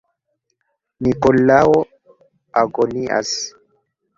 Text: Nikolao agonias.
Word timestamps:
Nikolao 1.01 1.75
agonias. 2.61 3.29